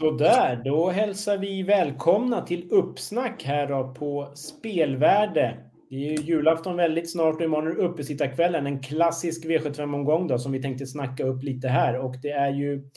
[0.00, 5.58] Sådär, då hälsar vi välkomna till uppsnack här då på Spelvärde.
[5.90, 8.66] Det är ju julafton väldigt snart och imorgon är det uppesittarkvällen.
[8.66, 11.98] En klassisk V75-omgång då som vi tänkte snacka upp lite här.
[11.98, 12.90] Och det är ju,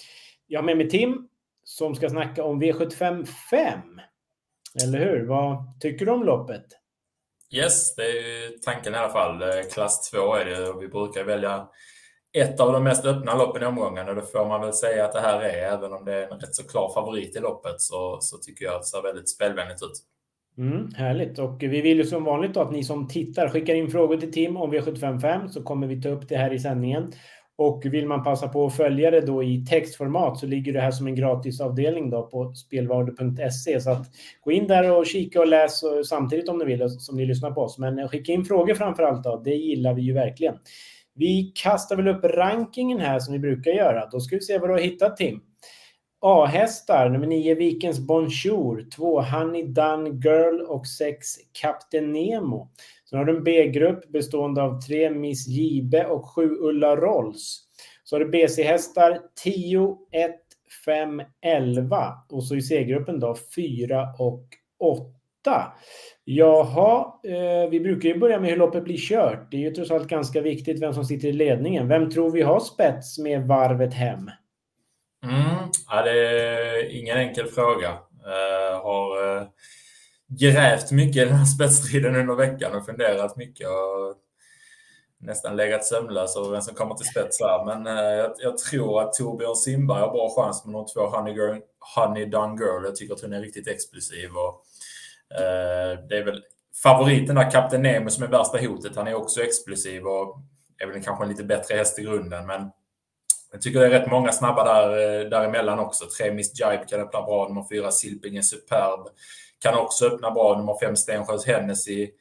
[0.48, 1.28] jag har med mig Tim
[1.64, 3.80] som ska snacka om V75 5.
[4.84, 5.28] Eller hur?
[5.28, 6.66] Vad tycker du om loppet?
[7.54, 9.44] Yes, det är tanken i alla fall.
[9.74, 11.68] Klass 2 är det och vi brukar välja
[12.34, 15.14] ett av de mest öppna loppen i omgången och det får man väl säga att
[15.14, 15.74] det här är.
[15.74, 18.76] Även om det är en rätt så klar favorit i loppet så, så tycker jag
[18.76, 20.12] att det ser väldigt spelvänligt ut.
[20.58, 21.40] Mm, härligt.
[21.40, 24.58] Och vi vill ju som vanligt att ni som tittar skickar in frågor till Tim
[24.58, 27.12] om V755 så kommer vi ta upp det här i sändningen.
[27.56, 30.92] Och vill man passa på att följa det då i textformat så ligger det här
[30.92, 33.82] som en gratisavdelning då på spelvardu.se.
[33.82, 34.08] Så att
[34.42, 37.62] gå in där och kika och läs samtidigt om ni vill som ni lyssnar på
[37.62, 37.78] oss.
[37.78, 39.42] Men skicka in frågor framför allt då.
[39.46, 40.56] Det gillar vi ju verkligen.
[41.16, 44.10] Vi kastar väl upp rankingen här som vi brukar göra.
[44.10, 45.42] Då ska vi se vad du har hittat Tim.
[46.24, 51.28] A-hästar, nummer 9 Vikens Bonjour, 2 Honey Dun Girl och 6
[51.62, 52.70] Kapten Nemo.
[53.10, 57.60] Sen har du en B-grupp bestående av 3 Miss Jibe och 7 Ulla Rolls.
[58.04, 60.32] Så har du BC-hästar 10, 1,
[60.86, 64.46] 5, 11 och så i C-gruppen då 4 och
[64.80, 65.21] 8.
[66.24, 69.52] Jaha, eh, vi brukar ju börja med hur loppet blir kört.
[69.52, 71.88] Det är ju trots allt ganska viktigt vem som sitter i ledningen.
[71.88, 74.30] Vem tror vi har spets med varvet hem?
[75.26, 77.90] Mm, ja, det är ingen enkel fråga.
[78.26, 79.44] Eh, har eh,
[80.40, 84.16] grävt mycket i den här spetsstriden under veckan och funderat mycket och
[85.20, 87.66] nästan legat sömnlös över vem som kommer till spets här.
[87.66, 91.34] Men eh, jag, jag, tror att Torbjörn Simberg har bra chans med de två Honey,
[91.34, 91.60] Girl,
[91.96, 92.86] Honey Done Girl.
[92.86, 94.30] Jag tycker att hon är riktigt explosiv.
[94.30, 94.66] Och,
[95.38, 96.44] Eh, det är väl
[96.84, 98.96] favoriten där, Kapten Nemo, som är värsta hotet.
[98.96, 100.40] Han är också explosiv och
[100.80, 102.48] är väl kanske en lite bättre häst i grunden.
[102.48, 102.72] Men
[103.52, 106.06] jag tycker det är rätt många snabba där, eh, däremellan också.
[106.18, 107.48] Tre Miss Jibe kan öppna bra.
[107.48, 109.08] Nummer fyra Silping är superb.
[109.60, 110.58] Kan också öppna bra.
[110.58, 112.12] Nummer fem Stensjös Hennessy.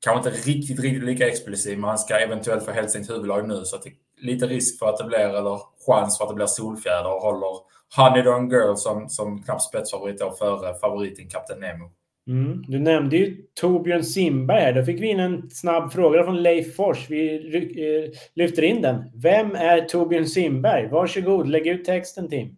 [0.00, 3.64] Kanske inte riktigt, riktigt lika explosiv, men han ska eventuellt få Helsings huvudlag nu.
[3.64, 3.94] Så att det är
[4.26, 7.56] lite risk för att det blir, eller chans för att det blir Solfjäder och håller
[7.96, 11.90] Honeydon Girl som, som knapp spetsfavorit då före favoriten Kapten Nemo.
[12.28, 12.64] Mm.
[12.68, 14.72] Du nämnde ju Torbjörn Simberg här.
[14.72, 17.10] Då fick vi in en snabb fråga från Leif Fors.
[17.10, 19.10] Vi eh, lyfter in den.
[19.14, 20.88] Vem är Torbjörn Simberg?
[20.88, 22.56] Varsågod, lägg ut texten Tim.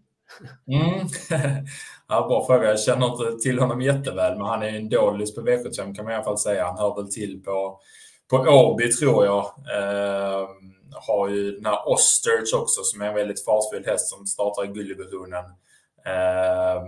[0.67, 1.07] Mm.
[2.09, 2.69] ja, bra fråga.
[2.69, 6.13] Jag känner inte till honom jätteväl, men han är en dålig på V75 kan man
[6.13, 6.67] i alla fall säga.
[6.67, 7.81] Han hör väl till på,
[8.31, 9.45] på Åby tror jag.
[9.45, 10.49] Eh,
[10.95, 14.67] har ju den här Osterch också som är en väldigt fartfull häst som startar i
[14.67, 15.45] gulddivisionen.
[16.07, 16.83] Eh,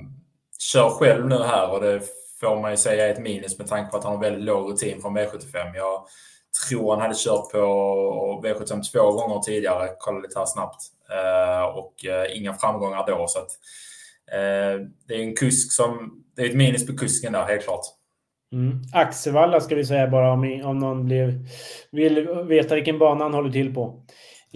[0.58, 2.00] kör själv nu här och det
[2.40, 4.70] får man ju säga är ett minus med tanke på att han har väldigt låg
[4.72, 5.76] rutin från V75.
[5.76, 6.04] Jag
[6.68, 10.82] tror han hade kört på V75 två gånger tidigare, kollade lite här snabbt.
[11.10, 13.26] Eh, och eh, inga framgångar då.
[13.28, 13.50] Så att,
[14.32, 16.16] eh, det är en kusk som...
[16.36, 17.84] Det är ett minus på kusken där, helt klart.
[18.52, 18.82] Mm.
[18.92, 21.46] Axevalla ska vi säga bara om, om någon blev,
[21.90, 24.02] vill veta vilken bana han håller till på.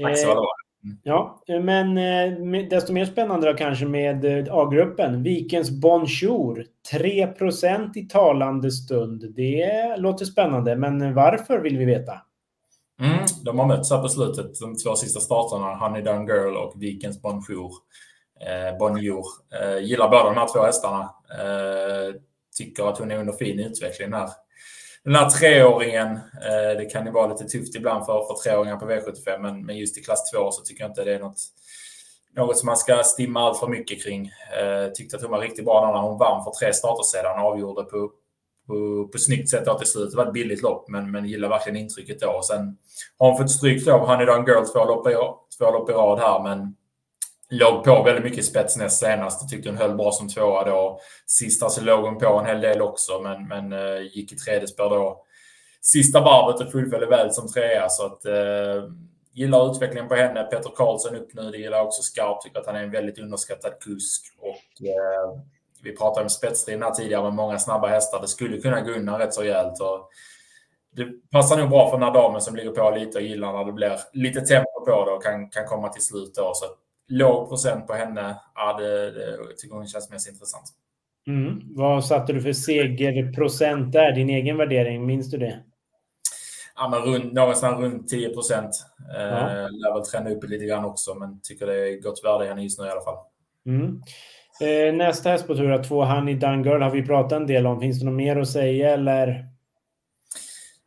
[0.04, 0.63] Axevalla var.
[1.02, 5.22] Ja, men eh, desto mer spännande då kanske med eh, A-gruppen.
[5.22, 6.66] Vikens Bonjour.
[6.92, 9.34] 3% i talande stund.
[9.36, 12.12] Det låter spännande, men varför vill vi veta?
[13.00, 15.74] Mm, de har mötts här på slutet, de två sista starterna.
[15.74, 17.72] Honey Down Girl och Vikens Bonjour.
[18.40, 19.24] Eh, Bonjour.
[19.60, 21.14] Eh, gillar båda de här två hästarna.
[21.30, 22.14] Eh,
[22.56, 24.28] tycker att hon är under fin utveckling här
[25.04, 28.86] den här treåringen, eh, det kan ju vara lite tufft ibland för, för treåringar på
[28.86, 31.38] V75, men, men just i klass 2 så tycker jag inte det är något,
[32.36, 34.30] något som man ska stimma allt för mycket kring.
[34.60, 37.50] Eh, tyckte att hon var riktigt bra när hon vann för tre starter sedan och
[37.50, 38.10] avgjorde på,
[38.66, 40.10] på, på snyggt sätt då till slut.
[40.10, 42.40] Det var ett billigt lopp, men, men gillar verkligen intrycket då.
[42.42, 42.76] Sen
[43.18, 45.14] har hon fått stryk då av Honey en Girl två lopp, i,
[45.58, 46.76] två lopp i rad här, men
[47.58, 49.42] låg på väldigt mycket spets näst senast.
[49.42, 51.00] Jag tyckte hon höll bra som tvåa då.
[51.26, 54.68] Sista så låg hon på en hel del också, men, men eh, gick i tredje
[54.68, 55.24] spår då.
[55.80, 58.90] Sista varvet och fullföljde väl som trea, så att eh,
[59.32, 60.42] gillar utvecklingen på henne.
[60.42, 62.42] Peter Karlsson upp nu, det gillar också skarpt.
[62.42, 64.22] Tycker att han är en väldigt underskattad kusk.
[64.40, 65.40] Och, eh,
[65.82, 68.20] vi pratade om spetsstriden här tidigare med många snabba hästar.
[68.20, 69.80] Det skulle kunna gå undan rätt så rejält.
[69.80, 70.10] Och
[70.96, 73.64] det passar nog bra för den här damen som ligger på lite och gillar när
[73.64, 76.34] det blir lite tempo på det och kan, kan komma till slut.
[76.34, 76.52] Då.
[76.54, 76.66] Så
[77.08, 78.36] låg procent på henne.
[78.54, 80.64] Ja, det, det, tycker hon känns mest intressant.
[81.26, 81.60] Mm.
[81.74, 84.12] Vad satte du för segerprocent där?
[84.12, 85.60] Din egen värdering, minns du det?
[86.76, 88.86] Ja, men runt, någonstans runt 10 procent.
[89.08, 89.40] Ja.
[89.40, 92.48] Eh, lär väl träna upp lite grann också, men tycker det är gott värde i
[92.48, 93.18] henne just nu i alla fall.
[93.66, 94.02] Mm.
[94.60, 97.80] Eh, nästa häst på tur, två Honey Dungirl har vi pratat en del om.
[97.80, 99.53] Finns det något mer att säga eller?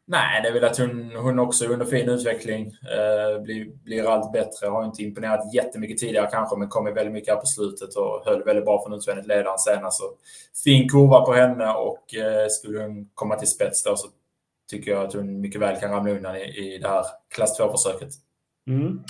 [0.09, 2.65] Nej, det är väl att hon, hon också är under fin utveckling.
[2.65, 4.67] Eh, blir, blir allt bättre.
[4.67, 8.43] Har inte imponerat jättemycket tidigare kanske, men kommer väldigt mycket här på slutet och höll
[8.43, 9.83] väldigt bra från utvändigt ledaren senast.
[9.83, 10.03] Alltså,
[10.63, 14.07] fin kurva på henne och eh, skulle hon komma till spets då så
[14.69, 17.05] tycker jag att hon mycket väl kan ramla undan i, i det här
[17.35, 18.09] klass 2-försöket.
[18.67, 19.03] Mm.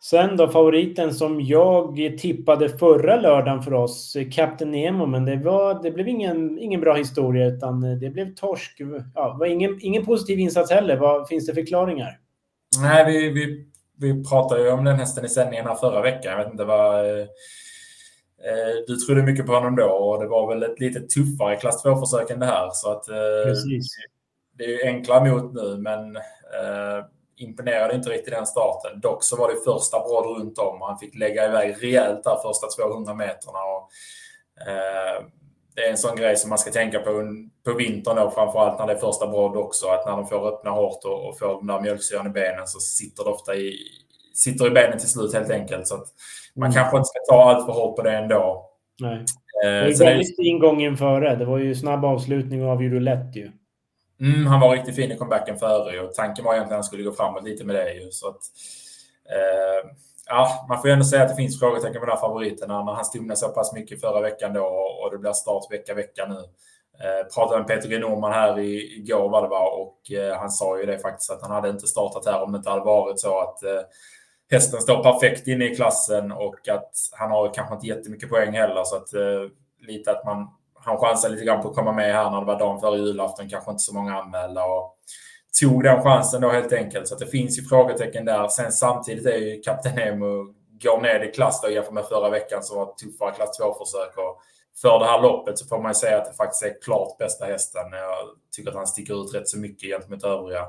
[0.00, 5.82] Sen då favoriten som jag tippade förra lördagen för oss, Captain Nemo, men det, var,
[5.82, 8.80] det blev ingen, ingen bra historia utan det blev torsk.
[9.14, 10.96] Ja, var ingen, ingen positiv insats heller.
[10.96, 12.18] Vad finns det förklaringar?
[12.82, 13.66] Nej, vi, vi,
[13.96, 16.32] vi pratade ju om den hästen i sändningen här förra veckan.
[16.32, 17.06] Jag vet inte vad...
[17.06, 21.56] Eh, eh du trodde mycket på honom då och det var väl ett lite tuffare
[21.56, 22.68] klass 2-försök än det här.
[22.72, 23.86] Så att, eh, Precis.
[24.52, 27.04] Det är ju enkla mot nu, men eh,
[27.38, 29.00] imponerade inte riktigt den starten.
[29.00, 32.36] Dock så var det första bråd runt om och han fick lägga iväg rejält där
[32.36, 33.58] första 200 meterna.
[33.58, 33.90] Och,
[34.68, 35.24] eh,
[35.74, 37.10] det är en sån grej som man ska tänka på
[37.64, 39.86] på vintern då, framförallt när det är första bråd också.
[39.86, 42.80] Att när de får öppna hårt och, och får den där mjölksyran i benen så
[42.80, 43.76] sitter det ofta i,
[44.34, 45.86] sitter i benen till slut helt enkelt.
[45.86, 46.06] Så att
[46.56, 46.74] man mm.
[46.74, 48.70] kanske inte ska ta allt för hårt på det ändå.
[49.00, 49.24] Nej.
[49.64, 51.20] Eh, det var väldigt fin gång inför.
[51.20, 53.50] Det var ju snabb avslutning och avgjorde lätt ju.
[54.20, 57.02] Mm, han var riktigt fin i comebacken före och tanken var egentligen att han skulle
[57.02, 57.92] gå framåt lite med det.
[57.92, 58.40] Ju, så att,
[59.30, 59.90] eh,
[60.26, 62.92] ja, man får ju ändå säga att det finns frågetecken med de här favoriterna när
[62.92, 66.38] han stumnade så pass mycket förra veckan då och det blir start vecka vecka nu.
[67.04, 67.98] Eh, pratade med Peter G.
[67.98, 71.42] Norman här i, igår vad det var och eh, han sa ju det faktiskt att
[71.42, 73.80] han hade inte startat här om det inte hade varit så att eh,
[74.50, 78.84] hästen står perfekt inne i klassen och att han har kanske inte jättemycket poäng heller
[78.84, 79.50] så att eh,
[79.86, 80.48] lite att man
[80.80, 83.48] han chansade lite grann på att komma med här när det var dagen före julafton,
[83.48, 84.64] kanske inte så många anmälda.
[84.64, 84.94] Och
[85.60, 87.08] tog den chansen då helt enkelt.
[87.08, 88.48] Så det finns ju frågetecken där.
[88.48, 92.62] Sen samtidigt är ju Kapten Nemo går ner i klass då jämfört med förra veckan
[92.62, 94.16] som var ett tuffare klass 2-försök.
[94.16, 94.40] Och
[94.82, 97.44] för det här loppet så får man ju säga att det faktiskt är klart bästa
[97.44, 97.92] hästen.
[97.92, 100.60] Jag tycker att han sticker ut rätt så mycket gentemot övriga.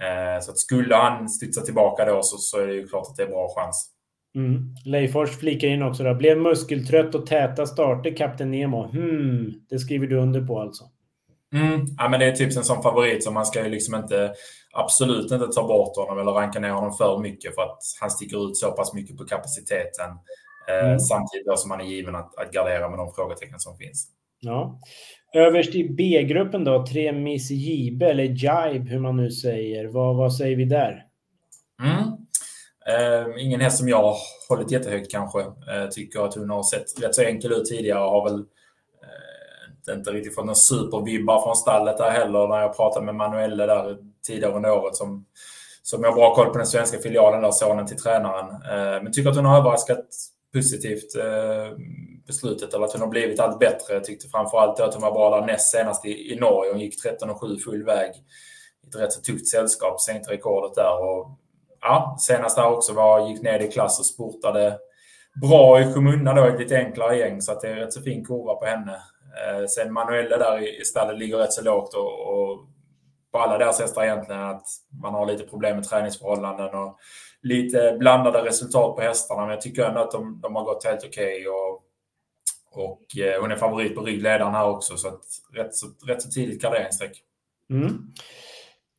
[0.00, 3.16] Eh, så att skulle han studsa tillbaka då så, så är det ju klart att
[3.16, 3.89] det är bra chans.
[4.34, 4.74] Mm.
[4.84, 6.14] Leifors flikar in också då.
[6.14, 8.90] Blev muskeltrött och täta starter, Kapten Nemo.
[8.90, 10.84] Hmm, det skriver du under på alltså?
[11.54, 11.86] Mm.
[11.98, 14.32] Ja, men det är typ en sån favorit som man ska ju liksom inte
[14.72, 18.48] absolut inte ta bort honom eller ranka ner honom för mycket för att han sticker
[18.50, 20.10] ut så pass mycket på kapaciteten.
[20.68, 21.00] Eh, mm.
[21.00, 24.08] samtidigt som han är given att, att gardera med de frågetecken som finns.
[24.40, 24.80] Ja.
[25.34, 29.86] Överst i B-gruppen då, tre Miss Jibe eller Jibe, hur man nu säger.
[29.86, 31.06] Vad, vad säger vi där?
[31.82, 32.09] Mm.
[32.86, 34.16] Eh, ingen häst som jag har
[34.48, 35.40] hållit jättehögt kanske.
[35.40, 38.44] Eh, tycker att hon har sett rätt så enkel ut tidigare och har väl
[39.88, 43.66] eh, inte riktigt fått några supervibbar från stallet där heller när jag pratade med Manuelle
[43.66, 43.96] där
[44.26, 45.24] tidigare under året som,
[45.82, 48.48] som har bra koll på den svenska filialen där, sonen till tränaren.
[48.48, 50.06] Eh, men tycker att hon har överraskat
[50.52, 51.78] positivt eh,
[52.26, 53.94] beslutet eller att hon har blivit allt bättre.
[53.94, 56.72] Jag tyckte framförallt att hon var bra där näst senast i, i Norge.
[56.72, 58.10] Hon gick 13 och 7 full väg.
[58.88, 61.30] Ett rätt så tufft sällskap, sänkte rekordet där och
[61.80, 64.78] ja, senast där också var, gick ner i klass och sportade
[65.40, 67.40] bra i skymundan då, ett lite enklare gäng.
[67.40, 68.92] Så att det är rätt så fin kurva på henne.
[68.92, 72.66] Eh, sen Manuelle där i, i stallet ligger rätt så lågt och, och
[73.32, 74.66] på alla deras hästar egentligen att
[75.02, 76.98] man har lite problem med träningsförhållanden och
[77.42, 79.40] lite blandade resultat på hästarna.
[79.40, 81.46] Men jag tycker ändå att de, de har gått helt okej.
[81.46, 81.82] Okay och,
[82.72, 86.30] och eh, hon är favorit på ryggledaren här också, så att rätt så, rätt så
[86.30, 87.22] tidigt garderingsstreck.
[87.70, 88.12] Mm.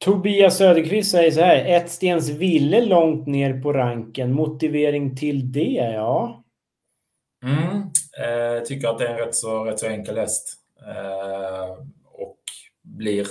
[0.06, 1.66] Tobias Söderqvist säger så här.
[1.66, 4.34] Ett Stens Ville långt ner på ranken.
[4.34, 6.44] Motivering till det, ja.
[7.46, 7.82] Mm,
[8.18, 10.54] eh, tycker att det är en rätt så, rätt så enkel häst.
[10.88, 11.72] Eh,
[12.14, 12.38] och
[12.82, 13.28] blir,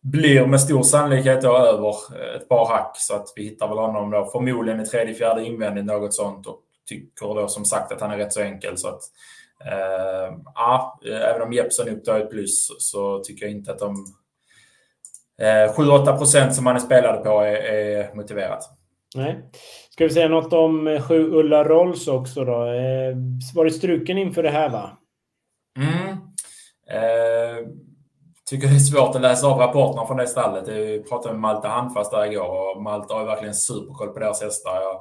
[0.00, 2.96] blir med stor sannolikhet då över eh, ett par hack.
[2.98, 6.46] Så att vi hittar väl honom då förmodligen i tredje, fjärde invändigt, något sånt.
[6.46, 8.78] Och tycker då som sagt att han är rätt så enkel.
[8.78, 9.02] Så att,
[9.66, 14.06] eh, ja, eh, även om Jeppsson upptar ett plus så tycker jag inte att de
[15.40, 18.70] 7-8 eh, procent som han är spelade på är, är, motiverat.
[19.14, 19.50] Nej.
[19.90, 22.64] Ska vi säga något om eh, sju Ulla Rolls också då?
[22.64, 23.16] Eh,
[23.54, 24.98] var det struken inför det här va?
[25.78, 26.08] Mm.
[26.90, 27.66] Eh,
[28.50, 30.68] tycker det är svårt att läsa av rapporterna från det stallet.
[30.68, 34.42] Jag pratade med Malte Handfast där igår och Malte har ju verkligen superkoll på deras
[34.42, 34.80] hästar.
[34.80, 35.00] Jag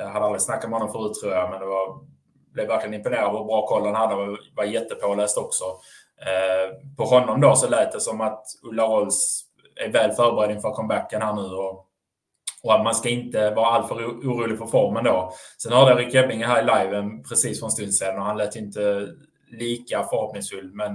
[0.00, 2.00] eh, hade aldrig snackat med honom förut tror jag, men det var,
[2.52, 5.64] blev verkligen imponerad hur bra koll han hade och var jättepåläst också.
[6.20, 9.47] Eh, på honom då så lät det som att Ulla Rolls
[9.78, 11.42] är väl förberedd inför comebacken här nu.
[11.42, 11.84] Och,
[12.62, 15.32] och att man ska inte vara alltför orolig för formen då.
[15.62, 18.36] Sen hörde jag Rick Ebbinge här i liven precis för en stund sedan och han
[18.36, 19.08] lät inte
[19.50, 20.70] lika förhoppningsfull.
[20.74, 20.92] Men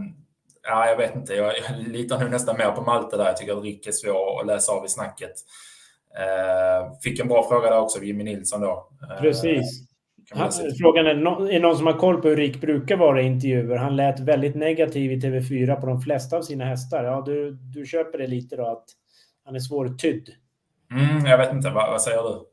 [0.63, 3.25] ja, jag vet inte, jag, jag litar nu nästan mer på Malte där.
[3.25, 5.33] Jag tycker att Rick är svår att läsa av i snacket.
[6.17, 8.89] Eh, fick en bra fråga där också Jimmy Nilsson då.
[9.11, 9.92] Eh, precis.
[10.81, 13.77] Frågan är, är någon som har koll på hur Rick brukar vara i intervjuer?
[13.77, 17.03] Han lät väldigt negativ i TV4 på de flesta av sina hästar.
[17.03, 18.85] Ja, du, du köper det lite då att
[19.45, 20.29] Han är svårtydd.
[20.91, 22.45] Mm, jag vet inte, vad, vad säger du?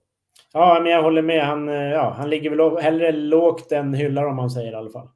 [0.52, 1.46] Ja, men jag håller med.
[1.46, 5.08] Han, ja, han ligger väl hellre lågt än hyllar om man säger i alla fall.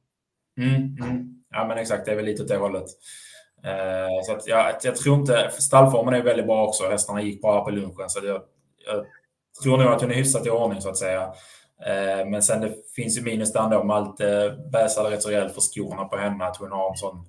[0.57, 1.43] Mm, mm.
[1.51, 2.05] Ja, men exakt.
[2.05, 2.85] Det är väl lite åt det hållet.
[3.63, 5.49] Eh, så att, ja, jag tror inte...
[5.51, 6.89] Stallformen är väldigt bra också.
[6.89, 8.09] Hästarna gick bra på lunchen.
[8.09, 8.41] Så jag,
[8.85, 9.05] jag
[9.63, 11.33] tror nog att hon är hyfsat i ordning så att säga.
[11.85, 13.83] Eh, men sen det finns ju minus där ändå.
[13.83, 16.45] Malte bäsade rätt så rejält för skorna på henne.
[16.45, 17.25] Att hon har en sån...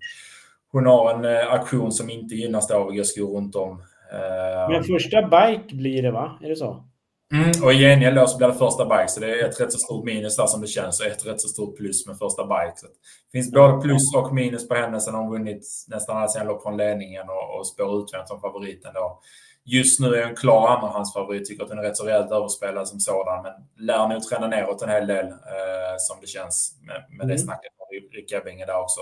[0.72, 3.70] Hon har en eh, aktion som inte gynnas av att gå skor runt om.
[4.12, 6.38] Eh, men första bike blir det va?
[6.42, 6.84] Är det så?
[7.32, 9.78] Mm, och i gengäld så blir det första bike, så det är ett rätt så
[9.78, 12.72] stort minus där som det känns och ett rätt så stort plus med första bike.
[12.76, 16.44] Så det finns både plus och minus på henne sen hon vunnit nästan alla sina
[16.44, 19.20] lopp från ledningen och, och spår utvänt som favoriten då.
[19.66, 23.00] Just nu är en klar andrahandsfavorit, tycker att hon är rätt så rejält överspelad som
[23.00, 23.52] sådan, men
[23.86, 27.28] lär nog trenda neråt en hel del eh, som det känns med, med mm.
[27.28, 29.00] det snacket med Rick Ebbinge där också.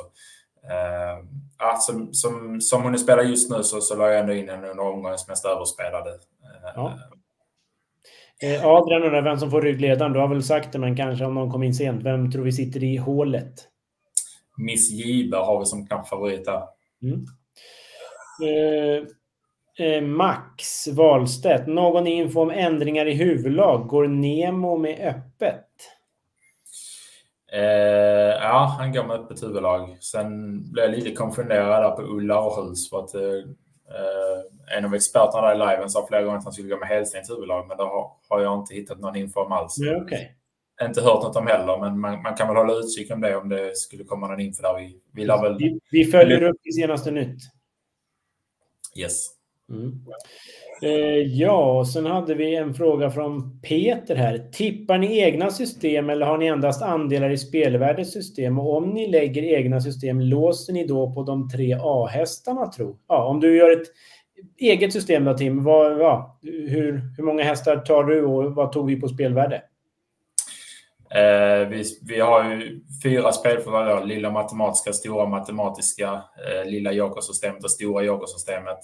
[0.65, 1.25] Uh,
[1.59, 4.69] ja, som, som, som hon spelar just nu så, så la jag ändå in henne
[4.69, 6.11] under omgångens mest överspelade.
[6.11, 6.99] Uh, ja.
[8.43, 10.13] Eh, Adrian undrar vem som får ryggledaren.
[10.13, 12.05] Du har väl sagt det, men kanske om någon kom in sent.
[12.05, 13.69] Vem tror vi sitter i hålet?
[14.57, 16.63] Miss Giber har vi som knapp favorit där.
[17.03, 17.27] Mm.
[18.43, 19.03] Eh, eh,
[20.03, 21.67] Max Wahlstedt.
[21.67, 23.87] Någon info om ändringar i huvudlag?
[23.87, 25.67] Går Nemo med öppet?
[27.53, 27.63] Eh,
[28.43, 29.97] ja, han går med öppet huvudlag.
[30.01, 33.51] Sen blev jag lite konfunderad där på Ulla Åhus för att eh,
[33.89, 36.89] Eh, en av experterna där i liven sa flera gånger att han skulle gå med
[36.89, 39.75] Hellstens huvudlag, men det har, har jag inte hittat någon info om alls.
[39.79, 40.27] Ja, okay.
[40.83, 43.49] Inte hört något om heller, men man, man, kan väl hålla utkik om det om
[43.49, 44.75] det skulle komma någon info där.
[44.75, 45.57] Vi, vi, väl...
[45.59, 47.39] vi, vi följer upp i senaste nytt.
[48.97, 49.34] Yes.
[49.71, 49.93] Mm.
[50.83, 54.49] Eh, ja, sen hade vi en fråga från Peter här.
[54.53, 58.59] Tippar ni egna system eller har ni endast andelar i spelvärdets system?
[58.59, 62.99] Och om ni lägger egna system, låser ni då på de tre A-hästarna tro?
[63.09, 63.87] Ja, om du gör ett
[64.59, 68.87] eget system då Tim, vad, ja, hur, hur många hästar tar du och vad tog
[68.87, 69.63] vi på spelvärde?
[71.11, 77.71] Eh, vi, vi har ju fyra spelförvärv, lilla matematiska, stora matematiska, eh, lilla jokersystemet och
[77.71, 78.79] stora jokersystemet.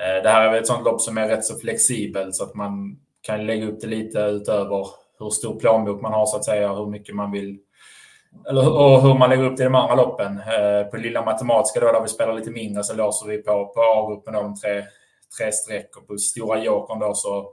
[0.00, 2.54] Eh, det här är väl ett sånt lopp som är rätt så flexibelt så att
[2.54, 4.86] man kan lägga upp det lite utöver
[5.18, 7.58] hur stor plånbok man har så att säga, hur mycket man vill
[8.48, 10.38] eller, och hur man lägger upp det i de andra loppen.
[10.38, 13.80] Eh, på lilla matematiska då, där vi spelar lite mindre, så låser vi på, på
[13.80, 14.84] A-gruppen de tre,
[15.38, 17.50] tre streck och på stora jokern då så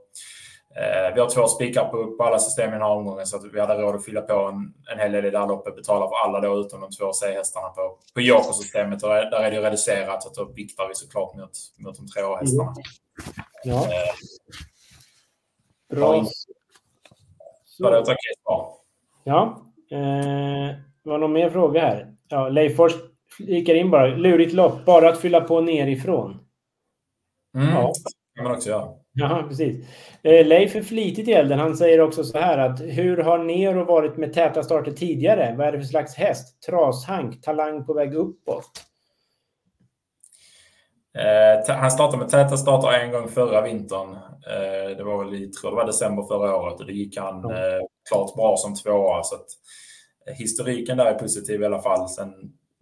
[1.13, 3.59] vi har två spikar på, på alla system i den här omgången så att vi
[3.59, 5.75] hade råd att fylla på en, en hel del i det här loppet.
[5.75, 8.99] Betala för alla då utom de två C-hästarna på, på Joker-systemet.
[8.99, 12.23] Där, där är det reducerat så att då viktar vi såklart mot, mot de tre
[12.23, 12.73] A-hästarna.
[13.63, 13.83] Ja.
[13.83, 14.13] Eh,
[15.95, 16.25] Bra.
[17.65, 18.17] Så det.
[19.23, 19.61] Ja.
[19.91, 22.15] Eh, det var någon mer fråga här.
[22.27, 22.93] Ja, Leif Fors
[23.37, 24.07] flikar in bara.
[24.07, 26.39] Lurigt lopp, bara att fylla på nerifrån.
[27.55, 27.93] Mm, ja.
[28.03, 29.04] Det kan man också göra.
[29.17, 29.85] Ja, precis.
[30.21, 31.59] Eh, Leif är flitigt i elden.
[31.59, 35.55] Han säger också så här att hur har Nero varit med täta starter tidigare?
[35.57, 36.61] Vad är det för slags häst?
[36.63, 38.71] Trashank, talang på väg uppåt?
[41.17, 44.13] Eh, han startade med täta starter en gång förra vintern.
[44.47, 47.45] Eh, det var väl i, tror det var december förra året och det gick han
[47.51, 49.23] eh, klart bra som tvåa.
[49.23, 49.47] Så att,
[50.37, 52.09] historiken där är positiv i alla fall.
[52.09, 52.33] Sen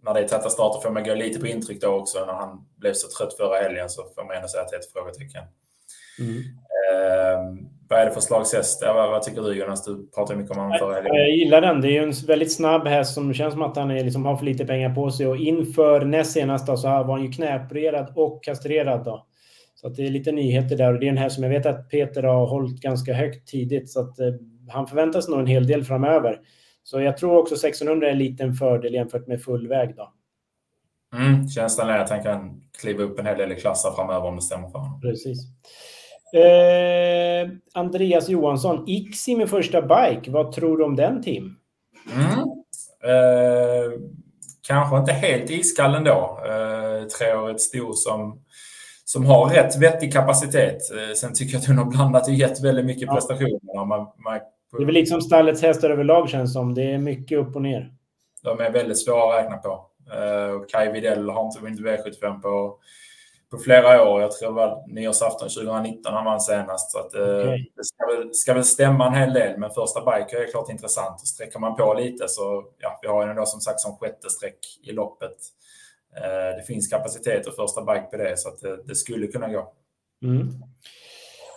[0.02, 2.24] när det är täta starter får man gå lite på intryck då också.
[2.24, 4.80] När han blev så trött förra helgen så får man ändå säga att det är
[4.80, 5.44] ett frågetecken.
[6.20, 6.38] Mm.
[6.38, 8.82] Eh, vad är det för slags häst?
[8.82, 9.84] Vad, vad, tycker du Jonas?
[9.84, 11.14] Du pratade mycket om honom förra helgen.
[11.14, 11.80] Jag gillar den.
[11.80, 14.36] Det är ju en väldigt snabb häst som känns som att han är, liksom, har
[14.36, 15.26] för lite pengar på sig.
[15.26, 19.04] Och inför näst senast då, så var han ju knäopererad och kastrerad.
[19.04, 19.26] Då.
[19.74, 20.92] Så att det är lite nyheter där.
[20.92, 23.90] Och det är en häst som jag vet att Peter har hållit ganska högt tidigt.
[23.90, 24.26] Så att eh,
[24.68, 26.40] han förväntas nog en hel del framöver.
[26.82, 29.96] Så jag tror också 1600 är en liten fördel jämfört med full väg.
[29.96, 30.12] Då.
[31.16, 34.36] Mm, känslan är att han kan kliva upp en hel del i klasser framöver om
[34.36, 35.00] det stämmer för honom.
[35.00, 35.38] Precis.
[36.32, 40.30] Eh, Andreas Johansson, Ixi med första bike.
[40.30, 41.56] Vad tror du om den Tim?
[42.14, 42.38] Mm.
[43.04, 44.00] Eh,
[44.66, 46.40] kanske inte helt iskall ändå.
[46.46, 48.42] Eh, treårigt stor som,
[49.04, 50.78] som har rätt vettig kapacitet.
[50.92, 53.14] Eh, sen tycker jag att hon har blandat och gett väldigt mycket ja.
[53.14, 53.84] prestationer.
[53.86, 54.40] Man, man,
[54.76, 56.74] det är väl liksom stallets hästar överlag känns som.
[56.74, 57.92] Det är mycket upp och ner.
[58.42, 59.68] De är väldigt svåra att räkna på.
[59.70, 62.78] Uh, Kai Widell har inte vunnit V75 på
[63.50, 64.20] på flera år.
[64.20, 66.90] Jag tror det var nyårsafton 2019 han vann senast.
[66.90, 67.66] Så att, eh, okay.
[67.76, 71.20] Det ska väl, ska väl stämma en hel del, men första biker är klart intressant.
[71.20, 74.30] Och sträcker man på lite så, ja, vi har ju ändå som sagt som sjätte
[74.30, 75.36] streck i loppet.
[76.16, 79.48] Eh, det finns kapacitet och första bike på det, så att det, det skulle kunna
[79.48, 79.72] gå.
[80.24, 80.48] Mm.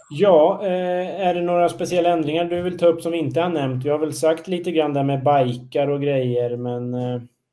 [0.10, 3.50] Ja, eh, är det några speciella ändringar du vill ta upp som vi inte har
[3.50, 3.86] nämnt?
[3.86, 6.94] Vi har väl sagt lite grann där med bikar och grejer, men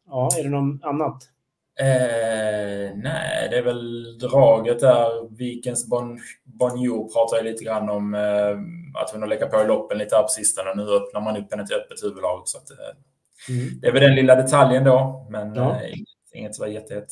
[0.06, 1.33] ja, är det något annat?
[1.80, 5.36] Eh, nej, det är väl draget där.
[5.36, 9.98] Vikens bon, Bonjour pratar ju lite grann om eh, att har legat på i loppen
[9.98, 10.74] lite här på sistone.
[10.74, 12.42] Nu öppnar man upp henne till öppet huvudlag.
[12.44, 13.80] Så att, eh, mm.
[13.80, 15.80] Det är väl den lilla detaljen då, men ja.
[15.80, 15.94] eh,
[16.32, 17.08] inget som var jättehett.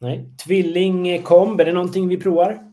[0.00, 0.28] Nej.
[0.46, 2.72] Tvilling komb, är det någonting vi provar?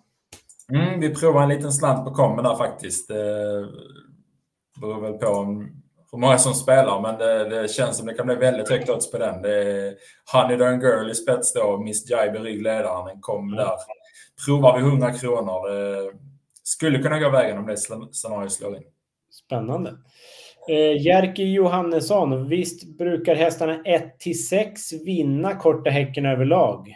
[0.72, 3.08] Mm, vi provar en liten slant på komben där faktiskt.
[3.08, 3.67] Det
[4.81, 8.25] beror väl på om hur många som spelar, men det, det, känns som det kan
[8.25, 9.41] bli väldigt högt odds på den.
[9.41, 9.95] Det är
[10.33, 13.05] Honey Darn Girl i spets då, Miss Jibe ryggledaren.
[13.05, 13.55] Den kom mm.
[13.55, 13.71] där.
[14.45, 15.69] Provar vi 100 kronor.
[15.69, 16.11] Det
[16.63, 18.83] skulle kunna gå vägen om det scenariot slår in.
[19.31, 19.89] Spännande.
[20.69, 24.15] Eh, Jerker Johannesson, visst brukar hästarna 1
[24.49, 26.95] 6 vinna korta häcken överlag?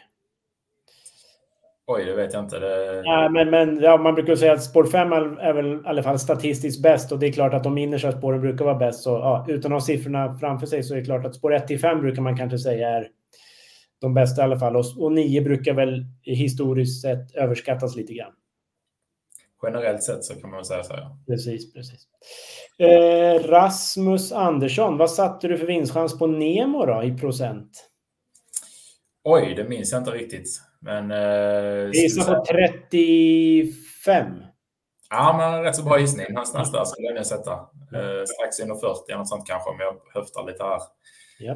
[1.88, 2.60] Oj, det vet jag inte.
[2.60, 3.02] Det...
[3.06, 6.20] Ja, men, men ja, man brukar säga att spår 5 är väl i alla fall
[6.20, 9.04] statistiskt bäst och det är klart att de innersta spåren brukar vara bäst.
[9.04, 11.68] Så, ja, utan att ha siffrorna framför sig så är det klart att spår 1
[11.68, 13.08] till 5 brukar man kanske säga är
[14.02, 14.76] de bästa i alla fall.
[14.76, 18.34] Och, och 9 brukar väl historiskt sett överskattas lite grann.
[19.64, 20.94] Generellt sett så kan man väl säga så.
[20.94, 21.18] Ja.
[21.28, 22.08] Precis, precis.
[22.78, 27.90] Eh, Rasmus Andersson, vad satte du för vinstchans på Nemo då i procent?
[29.24, 30.62] Oj, det minns jag inte riktigt.
[30.84, 31.12] Men...
[31.12, 34.26] Eh, Gissa på 35.
[35.10, 36.26] Ja, men rätt så bra gissning.
[36.30, 37.52] Någonstans där skulle jag sätta.
[37.52, 40.80] Eh, strax under 40, något sånt kanske, om jag höftar lite här.
[41.40, 41.56] Ja.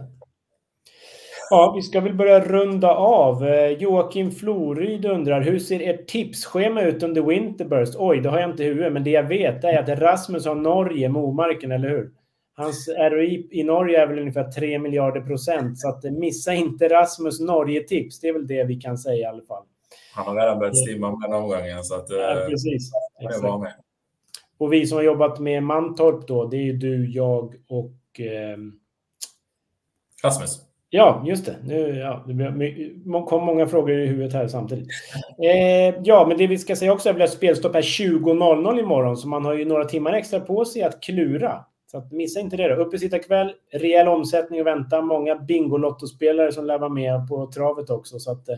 [1.49, 3.47] Ja, vi ska väl börja runda av.
[3.47, 7.95] Eh, Joakim Floryd undrar, hur ser ert tipsschema ut under Winterburst?
[7.97, 10.55] Oj, det har jag inte i huvudet, men det jag vet är att Rasmus har
[10.55, 12.11] Norge, Momarken, eller hur?
[12.57, 17.39] Hans ROI i Norge är väl ungefär 3 miljarder procent, så att missa inte Rasmus
[17.39, 18.19] Norge-tips.
[18.19, 19.63] Det är väl det vi kan säga i alla fall.
[20.13, 22.09] Han har redan börjat stimma med den omgången, så att...
[22.09, 22.91] Ja, eh, precis.
[23.41, 23.73] Var med.
[24.57, 28.19] Och vi som har jobbat med Mantorp då, det är ju du, jag och...
[28.19, 28.57] Eh...
[30.23, 30.61] Rasmus.
[30.89, 31.55] Ja, just det.
[31.63, 34.87] Nu, ja, det kom många frågor i huvudet här samtidigt.
[35.43, 39.27] Eh, ja, men det vi ska säga också är att spelstopp är 20.00 imorgon, så
[39.27, 41.65] man har ju några timmar extra på sig att klura.
[41.91, 42.75] Så att missa inte det.
[42.75, 42.75] Då.
[42.75, 45.01] Uppesittarkväll, rejäl omsättning och vänta.
[45.01, 48.19] Många Bingolotto-spelare som lär vara med på travet också.
[48.19, 48.55] Så att eh,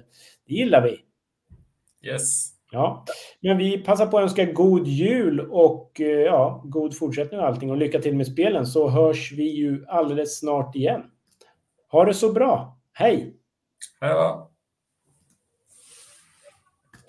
[0.48, 1.00] det gillar vi.
[2.10, 2.60] Yes.
[2.72, 3.06] Ja,
[3.40, 7.72] men vi passar på att önska god jul och eh, ja, god fortsättning och allting
[7.72, 11.02] och lycka till med spelen så hörs vi ju alldeles snart igen.
[11.92, 12.78] Ha det så bra.
[12.94, 13.36] Hej!
[14.02, 14.49] Hej då!